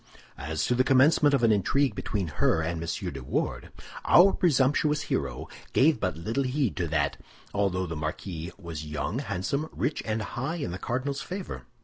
[0.39, 3.13] As to the commencement of an intrigue between her and M.
[3.13, 3.69] de Wardes,
[4.03, 7.17] our presumptuous hero gave but little heed to that,
[7.53, 11.67] although the marquis was young, handsome, rich, and high in the cardinal's favor.